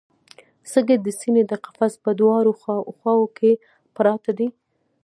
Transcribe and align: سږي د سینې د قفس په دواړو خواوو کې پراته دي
سږي 0.71 0.97
د 1.01 1.07
سینې 1.19 1.43
د 1.47 1.53
قفس 1.65 1.93
په 2.03 2.11
دواړو 2.19 2.51
خواوو 2.97 3.33
کې 3.37 3.51
پراته 3.95 4.31
دي 4.39 4.47